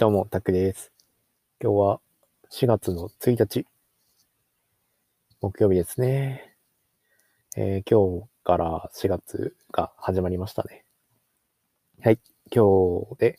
[0.00, 0.94] どうも、タクです。
[1.62, 2.00] 今日は
[2.50, 3.66] 4月の1日、
[5.42, 6.56] 木曜日ですね。
[7.54, 10.86] えー、今日から4月が始まりましたね。
[12.00, 12.18] はい。
[12.50, 12.64] 今
[13.10, 13.38] 日で、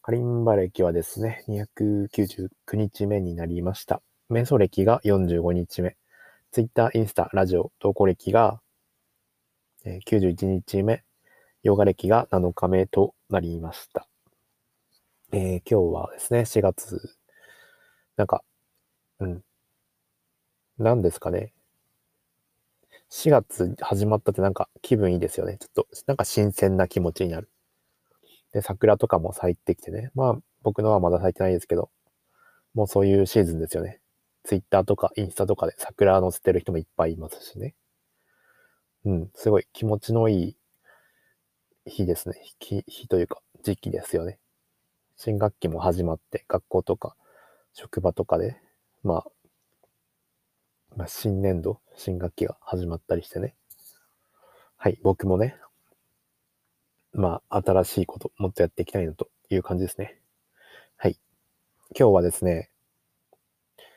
[0.00, 4.00] カリンバ歴はですね、299日目になりました。
[4.30, 5.98] 瞑想歴が45日目。
[6.52, 8.62] Twitter、インスタ、ラジオ、投稿歴が、
[9.84, 11.04] 91日目。
[11.62, 14.08] ヨガ歴が7日目となりました。
[15.30, 17.14] えー、今日はですね、4月、
[18.16, 18.42] なんか、
[19.20, 19.42] うん。
[20.78, 21.52] 何ですかね。
[23.10, 25.58] 4月始まったってなんか気分いいですよね。
[25.58, 27.50] ちょっと、なんか新鮮な気持ちになる。
[28.52, 30.10] で、桜とかも咲いてきてね。
[30.14, 31.90] まあ、僕のはまだ咲いてないですけど、
[32.72, 34.00] もうそういうシーズンですよね。
[34.44, 37.74] ツイッターとかインスタとかで桜載せてる人もいっぱいいますしね。
[39.04, 40.56] うん、すごい気持ちのい
[41.86, 42.34] い日ですね。
[42.60, 44.38] 日日というか時期ですよね。
[45.20, 47.16] 新学期も始まって、学校とか
[47.74, 48.56] 職場とかで、
[49.02, 49.24] まあ、
[50.96, 53.56] まあ、新年度、新学期が始まったりしてね。
[54.76, 55.56] はい、僕もね、
[57.12, 60.20] まあ、新しいこと、もっとやっていきたいなという感じですね。
[60.96, 61.18] はい。
[61.98, 62.70] 今日はですね、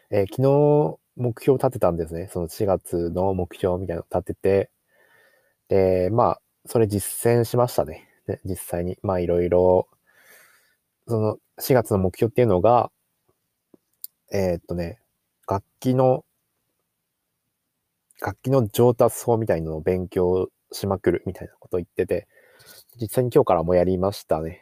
[0.09, 2.30] えー、昨日目標を立てたんですね。
[2.33, 4.72] その4月の目標みたいなのを立てて、
[5.67, 8.08] で、まあ、それ実践しましたね。
[8.25, 9.88] で実際に、まあ、いろいろ
[11.12, 12.90] その4月の目標っていうのが、
[14.31, 15.00] えー、っとね、
[15.45, 16.23] 楽器の、
[18.22, 22.30] 楽器の上達法みたいなのを勉強しまくるみたいなことを言ってて、
[23.00, 24.62] 実際に今日からもやりましたね。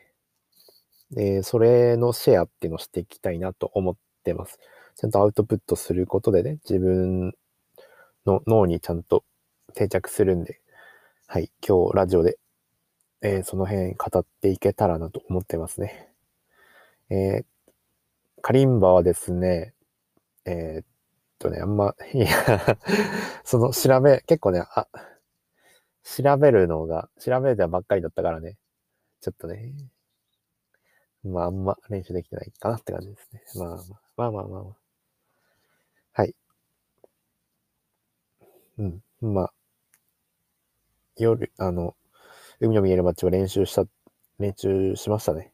[1.11, 4.57] で、それのシェアっていうのをしていきたいなと思ってます。
[4.95, 7.33] ちゃんとアウトプットすることでね、自分
[8.25, 9.23] の脳にちゃんと
[9.75, 10.61] 定着するんで、
[11.27, 12.39] はい、今日ラジオで、
[13.21, 16.08] えー、その辺語っていけたらなと思ってますね。
[17.09, 17.45] えー、
[18.41, 19.73] カリンバはですね、
[20.45, 20.85] えー、っ
[21.39, 22.27] とね、あんま、いや
[23.43, 24.87] その調べ、結構ね、あ、
[26.03, 28.57] 調べるのが、調べてばっかりだったからね、
[29.21, 29.73] ちょっとね、
[31.23, 33.43] まあ、あんま練習できてないかなって感じですね。
[33.55, 33.77] まあ、
[34.15, 34.77] まあまあまあまあ。
[36.13, 36.35] はい。
[38.77, 39.53] うん、まあ、
[41.17, 41.95] 夜、あの、
[42.59, 43.85] 海の見える街を練習した、
[44.39, 45.51] 練習しましたね。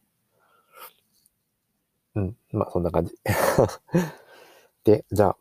[2.16, 2.38] うん。
[2.52, 3.14] まあ、そんな感じ。
[4.84, 5.38] で、じゃあ、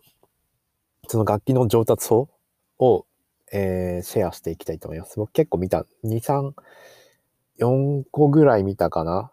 [1.08, 2.28] その楽器の上達法
[2.78, 3.06] を、
[3.52, 5.18] えー、シェアしていきたいと思います。
[5.18, 5.86] 僕結構見た。
[6.02, 6.54] 2、3、
[7.58, 9.30] 4個ぐらい見たかな。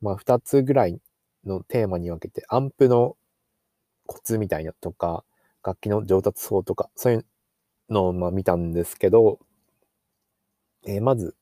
[0.00, 1.00] まあ、2つぐらい
[1.44, 3.16] のテーマに分けて、アンプの
[4.06, 5.24] コツみたいなとか、
[5.62, 7.26] 楽器の上達法とか、そういう
[7.90, 9.38] のをまあ見たんですけど、
[10.86, 11.36] えー、まず、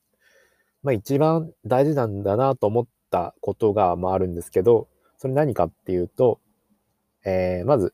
[0.82, 6.40] まあ一番大事なんだなと思ったことがまああるんですけど、それ何かっていうと、
[7.24, 7.92] えー、まず、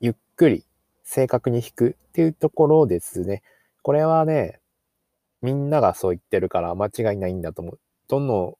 [0.00, 0.64] ゆっくり
[1.04, 3.42] 正確に弾くっていうところですね。
[3.82, 4.60] これはね、
[5.40, 7.80] みんながそう言ってるから間違いないんだと思う。
[8.08, 8.58] どの、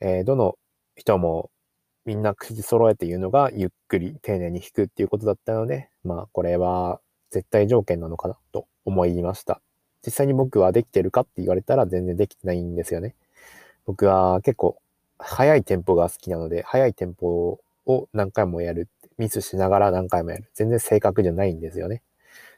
[0.00, 0.58] えー、どの
[0.96, 1.50] 人も
[2.04, 9.60] みんな口揃えて言うのがゆっくり丁寧に弾くっていうことだったので、まあこれは絶対条件なのかなと思いました。
[10.04, 13.14] 実際に僕はできてるかって言われたら全然できてないんですよね。
[13.86, 14.78] 僕は結構
[15.22, 18.88] 速いテンポが好きなので、速いテンポを何回もやる。
[19.18, 20.50] ミスしながら何回もやる。
[20.54, 22.02] 全然正確じゃないんですよね。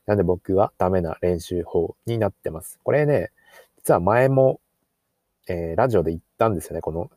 [0.06, 2.78] なんで僕はダメな練習法になってます。
[2.82, 3.30] これね、
[3.78, 4.60] 実は前も、
[5.48, 6.80] えー、ラジオで言ったんですよね。
[6.80, 7.10] この、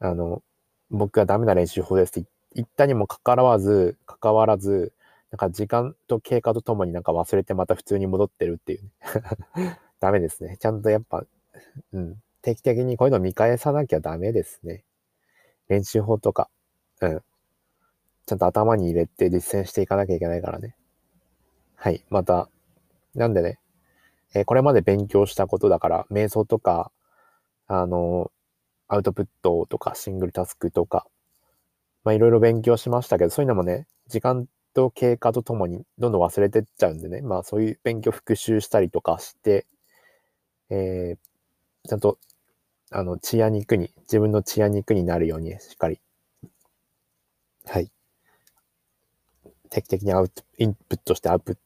[0.00, 0.42] あの、
[0.90, 4.92] 僕はダメな練習法ですって言ったにもかかわらず、関わらず、
[5.30, 8.90] なんか時間と経過とともになんか忘れてまた普通に戻ってるっていうね。
[10.00, 10.56] ダメですね。
[10.58, 11.24] ちゃんとやっぱ、
[11.92, 12.22] うん。
[12.44, 14.84] 定期的にこういうの見返さなきゃダメですね。
[15.68, 16.50] 練習法とか、
[17.00, 17.22] うん。
[18.26, 20.76] ちゃんと頭に入れて実践していかなきゃいけないからね。
[21.74, 22.04] はい。
[22.10, 22.50] また、
[23.14, 23.58] なんでね、
[24.34, 26.92] えー、これまで勉強したことだから、瞑想とか、
[27.66, 28.30] あの、
[28.88, 31.06] アウトプットとか、シングルタスクとか、
[32.04, 39.66] まあいろいろ勉強しましたけど、そういうのもね、時間と経過とともにどんどん忘れてっちゃうんでね、まあそういう勉強復習したりとかして、
[40.68, 42.18] えー、ちゃんと
[42.94, 46.00] あの、血や肉に、自分の血や肉になるように、しっかり、
[47.66, 47.90] はい。
[49.68, 51.56] 定期的にアウト、インプットしてアウト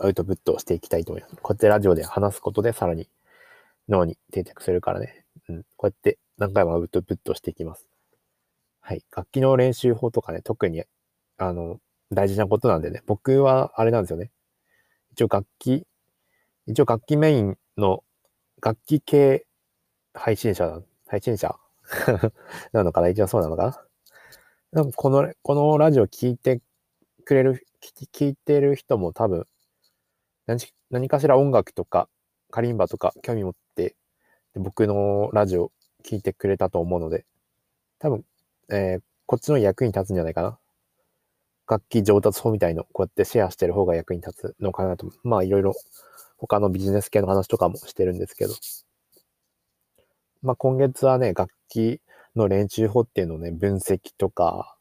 [0.00, 1.36] アウトプットをしていきたいと思います。
[1.36, 3.08] こうやってラジオで話すことでさらに
[3.88, 5.24] 脳に定着するからね。
[5.48, 5.62] うん。
[5.76, 7.86] こうやって何回もアウトプットしていきます。
[8.80, 9.04] はい。
[9.14, 10.82] 楽器の練習法とかね、特に、
[11.38, 11.78] あの、
[12.10, 14.32] 大事なことなんでね、僕はあれなんですよね。
[15.12, 15.86] 一応楽器、
[16.66, 18.02] 一応楽器メインの
[18.60, 19.46] 楽器系
[20.14, 21.58] 配信者、配信者？
[22.72, 23.08] なのかな？
[23.08, 23.84] 一応そうなのかな？
[24.72, 26.60] なんかこの、このラジオ聞いて
[27.24, 27.66] くれる、
[28.12, 29.46] 聞いてる人も多分
[30.46, 30.60] 何、
[30.90, 32.08] 何かしら音楽とか、
[32.50, 33.96] カリンバとか興味持って、
[34.54, 35.72] 僕のラジオ
[36.04, 37.24] 聞いてくれたと思うので、
[37.98, 38.24] 多分、
[38.70, 40.58] えー、こっちの役に立つんじゃないかな？
[41.68, 45.10] 楽器上達法みたいの、こうやってシェアしてる方が役に立つのかなと。
[45.22, 45.74] まあいろいろ
[46.36, 48.54] 他のビジネス系の話とかもしてるんですけど。
[50.42, 52.00] まあ今月はね、楽器
[52.36, 54.76] の練習法っていうのをね、分析とか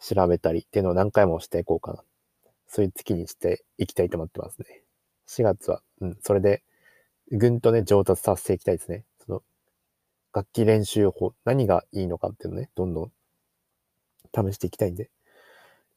[0.00, 2.02] 調べたりっていうのを何回もしていこうかな。
[2.66, 4.82] そういう月にしていきたいと思ってますね。
[5.28, 6.62] 4月は、うん、それで、
[7.30, 9.04] ぐんとね、上達させていきたいですね。
[9.24, 9.42] その、
[10.32, 13.12] 楽器練習法、何がいいのかっていうのね、どんどん
[14.34, 15.10] 試していきたいんで。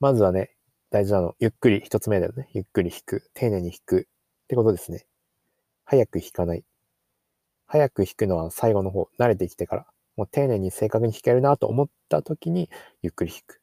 [0.02, 0.52] まずはね、
[0.90, 2.50] 大事なの、ゆっくり、一つ目だよね。
[2.54, 3.30] ゆっくり弾く。
[3.34, 4.08] 丁寧に弾く。
[4.44, 5.06] ってことですね。
[5.86, 6.64] 早く弾かない。
[7.68, 9.88] 早く弾くのは最後の方、慣れてきてから。
[10.16, 12.70] もう丁寧に正確に弾けるなと思った時に、
[13.02, 13.62] ゆっくり弾く。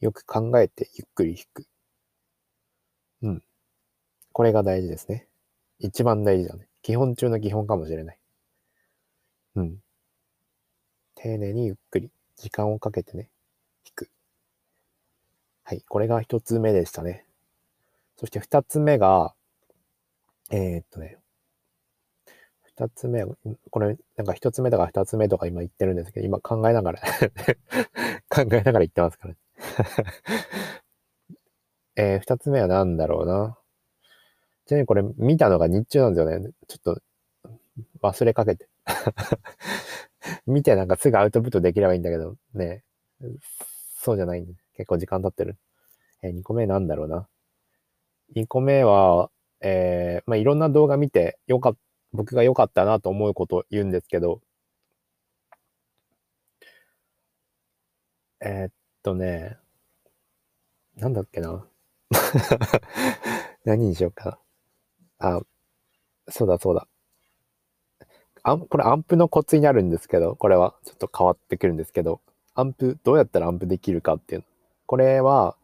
[0.00, 1.66] よく考えてゆっくり弾く。
[3.22, 3.42] うん。
[4.32, 5.26] これが大事ですね。
[5.78, 6.68] 一番大事だね。
[6.82, 8.18] 基本中の基本かもしれない。
[9.56, 9.82] うん。
[11.14, 13.30] 丁寧にゆっくり、時間をかけてね、
[13.84, 14.10] 弾く。
[15.64, 15.82] はい。
[15.88, 17.24] これが一つ目でしたね。
[18.16, 19.34] そして二つ目が、
[20.50, 21.18] えー、っとね、
[22.78, 23.24] 二つ目、
[23.70, 27.00] これ、なんか一つ目とか二つ目とか今言ってるんですけど、今考えながら
[28.28, 29.34] 考えながら言ってますから、
[31.96, 33.58] えー、二つ目は何だろうな。
[34.66, 36.50] ちなみにこれ見たのが日中なんですよね。
[36.68, 37.00] ちょっと
[38.02, 38.68] 忘れかけて。
[40.46, 42.84] 見てなんかすぐアウトプットできればいいんだけど、ね。
[44.02, 45.56] そうじゃないんで、結構時間経ってる。
[46.22, 47.28] えー、2個目なんだろうな。
[48.34, 49.30] 2個目は、
[49.60, 51.76] えー、まあ、いろんな動画見て、よかっ、
[52.16, 54.40] 僕が良かったなと思うことを言うんですけど、
[58.40, 58.72] えー、っ
[59.02, 59.58] とね、
[60.96, 61.66] なんだっけな。
[63.64, 64.38] 何にしようか
[65.18, 65.38] な。
[65.38, 65.40] あ、
[66.28, 66.88] そうだそうだ。
[68.42, 72.20] あこれアンプのコツになるんですけど、これはちょっと変わってくるんですけど、
[72.54, 74.44] アンプ、どうやったらアンプできるかっていう。
[74.86, 75.56] これは、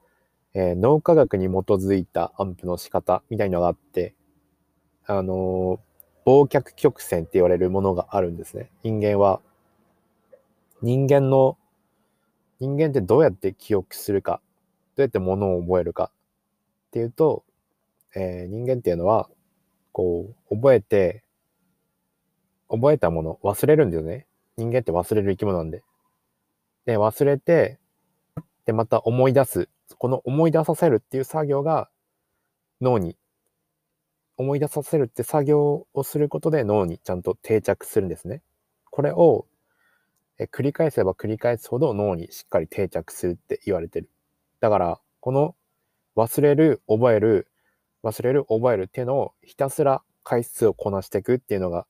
[0.54, 4.14] えー、脳科学に基づいたアンプの仕方みたいのがあって、
[5.06, 5.91] あのー、
[6.24, 8.70] 忘却曲線って言われるものがあるんですね。
[8.82, 9.40] 人間は、
[10.80, 11.58] 人間の、
[12.60, 14.40] 人間ってどうやって記憶するか、
[14.96, 16.10] どうやって物を覚えるか
[16.88, 17.44] っていうと、
[18.14, 19.28] えー、人間っていうのは、
[19.90, 21.24] こう、覚えて、
[22.68, 24.26] 覚えたもの、忘れるんだよね。
[24.56, 25.82] 人間って忘れる生き物なんで。
[26.84, 27.78] で、忘れて、
[28.64, 29.68] で、また思い出す。
[29.98, 31.88] この思い出させるっていう作業が
[32.80, 33.16] 脳に、
[34.36, 38.42] 思い出させるって作業をすることで脳にちゃんと定着するんですね。
[38.90, 39.46] これを
[40.38, 44.10] え繰り返せば繰り返すほど脳にしっかり定着するって言われてる。
[44.60, 45.54] だから、この
[46.16, 47.48] 忘れる、覚える、
[48.02, 51.86] 忘れる、覚えるっていうのをひたすら回数をこなしていくっていうのが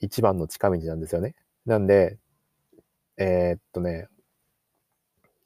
[0.00, 1.34] 一番の近道なんですよね。
[1.64, 2.18] なんで、
[3.18, 4.08] えー、っとね、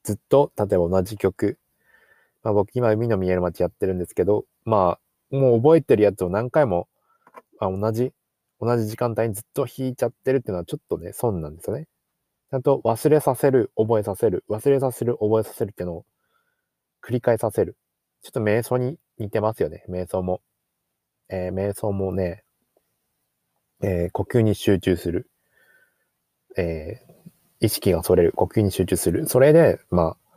[0.03, 1.59] ずっと、例えば同じ曲、
[2.43, 5.01] まあ、僕今海の見える街やってるんですけど、まあ、
[5.31, 6.89] もう覚えてるやつを何回も、
[7.61, 8.13] あ、同じ、
[8.61, 11.87] 同じ時間帯にずっと弾いちゃってるっていうのはちょっとね、損なんですよね。
[12.51, 16.05] ちゃんと忘れさせる、覚えさせる、忘れさせる、覚えさせるっていうのを
[17.03, 17.77] 繰り返させる。
[18.23, 20.43] ちょっと瞑想に似てますよね、瞑想も。
[21.29, 22.43] えー、瞑想もね、
[23.83, 25.31] えー、呼吸に集中する。
[26.57, 28.33] えー、意識がそれる。
[28.33, 29.27] 呼吸に集中する。
[29.29, 30.30] それで、まあ、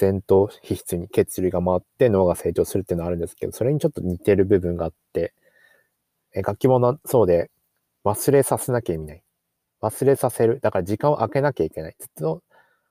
[0.00, 5.34] 前頭皮質に血流が回って脳が成長するっていうのはあるんですけど、それにちょっと似てる部分があって、
[6.34, 7.50] え楽器もそうで、
[8.04, 9.22] 忘れさせなきゃ意味ない。
[9.82, 10.60] 忘れさせる。
[10.60, 11.96] だから時間を空けなきゃいけない。
[11.98, 12.42] ずっと、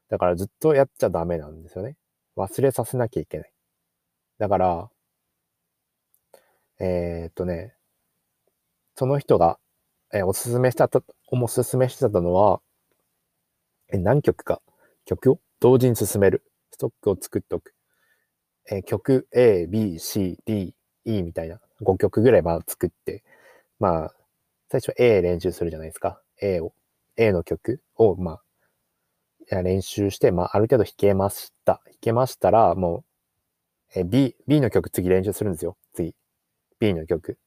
[0.10, 1.96] だからずっとやっちゃダメなんですよね。
[2.38, 3.52] 忘れさせなきゃいけない。
[4.38, 4.90] だから、
[6.80, 7.74] えー、っとね、
[8.96, 9.60] その人が、
[10.14, 12.62] えー、おすすめしたと、おすすめしてたのは、
[13.90, 14.62] え何曲か
[15.06, 16.44] 曲を同時に進める。
[16.72, 17.74] ストックを作っておく。
[18.70, 20.74] え曲 A, B, C, D,
[21.06, 23.24] E みたいな5曲ぐらいまあ作って、
[23.80, 24.14] まあ、
[24.70, 26.22] 最初 A 練習するじゃないですか。
[26.42, 26.74] A を、
[27.16, 28.40] A の曲を、ま
[29.52, 31.82] あ、練習して、まあ、ある程度弾けました。
[31.86, 33.06] 弾けましたら、も
[33.96, 35.78] う、え B、B の曲次練習するんですよ。
[35.94, 36.14] 次。
[36.80, 37.38] B の曲。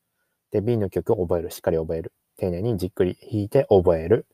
[0.50, 1.50] で、B の曲を覚える。
[1.50, 2.12] しっかり覚える。
[2.38, 4.26] 丁寧にじっくり弾いて覚える。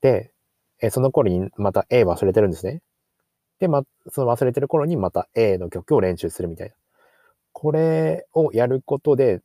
[0.00, 0.32] で、
[0.80, 2.82] えその頃にまた A 忘れてるんですね。
[3.60, 6.74] で、ま、その忘れてる頃にまた A の曲を練習するみたいな。
[7.52, 9.40] これをやることで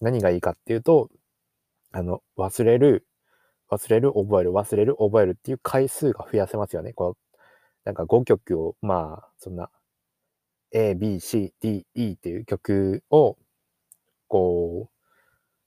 [0.00, 1.10] 何がいいかっていうと、
[1.92, 3.06] あの、忘れる、
[3.70, 6.92] 忘れる、覚える、忘れる、覚えるっていう回数が増やせますよね。
[6.94, 7.38] こう
[7.84, 9.70] なんか5曲を、まあ、そんな、
[10.72, 13.38] A, B, C, D, E っていう曲を、
[14.28, 14.90] こ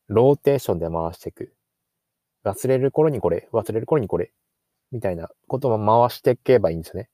[0.10, 1.54] う、ローテーションで回していく。
[2.46, 4.34] 忘れる頃にこれ、忘れる頃にこれ、
[4.92, 5.80] みたいなことを
[6.10, 7.10] 回していけばいいんですよね。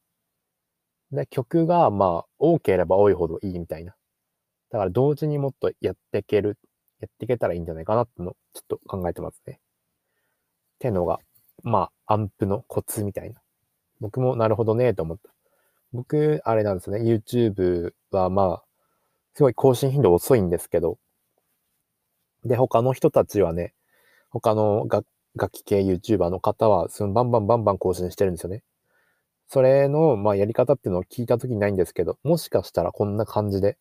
[1.12, 3.96] で、曲が、まあ、多ければ多いほどいいみたいな。
[4.72, 6.58] だから同時にもっとやっていける、
[7.00, 9.54] やっていけたらいいんじゃないかなってのちょっと考えてますね。
[9.54, 11.20] ってのが、
[11.64, 13.42] まあ、アンプのコツみたいな。
[14.00, 15.30] 僕もなるほどねと思った。
[15.94, 17.00] 僕、あれなんですね。
[17.00, 18.64] YouTube はまあ、
[19.36, 20.98] すごい更新頻度遅いんですけど、
[22.44, 23.74] で、他の人たちはね、
[24.30, 25.06] 他の楽
[25.52, 28.64] 器系 YouTuber の方は、そのバンバンバンバン更新してるんですよね。
[29.48, 33.78] それの、まあ、やり方っていうのを聞いたときにないんですけど、もしかしたらこんな感じで、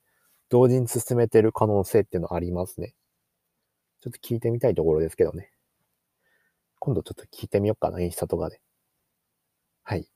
[0.49, 2.95] 同時に進めてる可能性っていうのはありますね。
[4.03, 5.51] ちょっと聞いてみたいところですけどね。
[6.79, 8.61] 今度ちょっと聞いてみようかな、インスタとかで。
[9.85, 10.09] はい。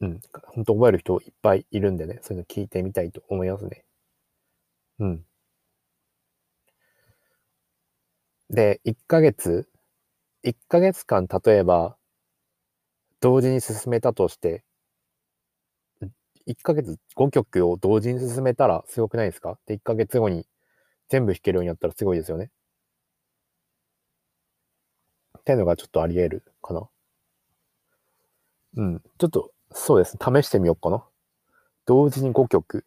[0.00, 0.20] うん。
[0.54, 3.84] 本当覚える人いっぱいいるんでね、そういうの聞いてみたいと思いますね。
[4.98, 5.24] うん。
[8.50, 9.68] で、1ヶ月、
[10.42, 11.96] 1ヶ月間、例えば、
[13.22, 14.64] 同時に進めたとして、
[16.46, 19.58] 1ヶ月5曲を同時に進めたらすごくないですか？
[19.64, 20.44] で、1ヶ月後に
[21.08, 22.50] 全部弾けるようになったらすごいですよね。
[25.38, 26.88] っていうのがちょっとあり得るかな。
[28.76, 29.02] うん。
[29.18, 30.42] ちょっと、そうですね。
[30.42, 31.04] 試してみようかな。
[31.86, 32.84] 同時に5曲。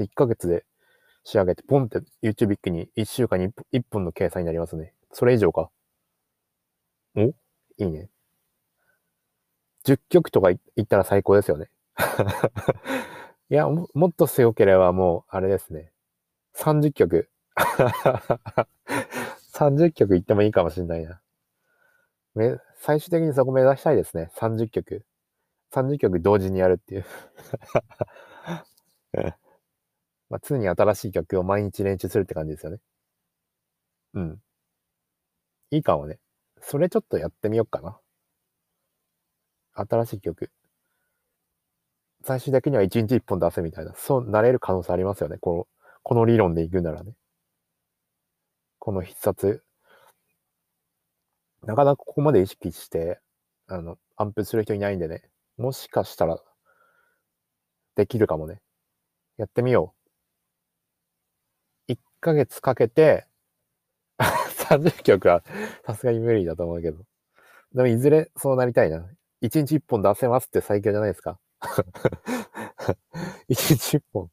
[0.00, 0.64] 1ヶ月で
[1.24, 4.94] 仕上げて、ポンって YouTube 一気に1週間に 1, 本の計算になりますね。
[5.12, 5.70] それ以上か。
[7.16, 7.22] お？
[7.22, 7.34] い
[7.78, 8.08] いね。
[9.86, 11.70] 10曲とかいったら最高ですよね。
[13.48, 15.92] いやも、もっと強ければもう、あれですね。
[16.54, 17.30] 30曲。
[19.54, 21.20] 30曲いってもいいかもしれないな。
[22.34, 24.30] め、最終的にそこ目指したいですね。
[24.34, 25.06] 30曲。
[25.72, 27.04] 30曲同時にやるっていう
[30.28, 32.78] まあ、常に新しい曲を毎日練習するって感じですよね。
[34.14, 34.40] うん。
[35.70, 36.18] いいかもね。
[36.60, 38.00] それちょっとやってみようかな。
[39.76, 40.50] 新しい曲。
[42.24, 43.94] 最終的には1日1本出せみたいな。
[43.94, 45.38] そうなれる可能性ありますよね。
[45.38, 45.66] この、
[46.02, 47.14] この理論でいくならね。
[48.78, 49.62] この必殺。
[51.62, 53.20] なかなかここまで意識して、
[53.66, 55.22] あの、アンプする人いないんでね。
[55.58, 56.38] もしかしたら、
[57.96, 58.60] できるかもね。
[59.38, 59.94] やってみよ
[61.88, 61.92] う。
[61.92, 63.26] 1ヶ月かけて
[64.68, 65.44] 30曲は
[65.86, 66.98] さすがに無理だと思うけど。
[67.74, 69.06] でもいずれそうなりたいな。
[69.42, 71.38] 1日1本出せますって最強じゃないですか。
[73.48, 74.30] 1日1本。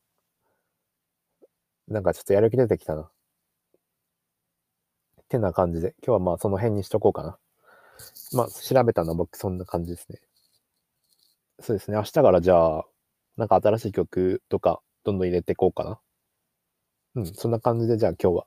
[1.88, 3.10] なんかちょっとやる気出てきたな。
[5.22, 7.38] ってな感じで、今日はまあその辺にしとこうかな。
[8.34, 10.20] まあ調べたのは僕そんな感じですね。
[11.60, 11.98] そうですね。
[11.98, 12.86] 明日からじゃあ、
[13.38, 16.00] なんか新しい曲とか、どんどん入れていこうかな。
[17.16, 18.46] うん、そんな感じで、じゃあ今日は、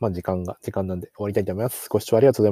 [0.00, 1.88] まあ時間が、時間なんで終わりたいと思います。
[1.88, 2.44] ご視聴ありがとうございました。